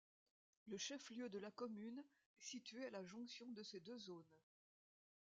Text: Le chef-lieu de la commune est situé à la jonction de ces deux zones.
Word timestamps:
Le 0.65 0.77
chef-lieu 0.79 1.29
de 1.29 1.37
la 1.37 1.51
commune 1.51 1.99
est 2.39 2.43
situé 2.43 2.83
à 2.85 2.89
la 2.89 3.03
jonction 3.03 3.45
de 3.51 3.61
ces 3.61 3.79
deux 3.81 3.99
zones. 3.99 4.35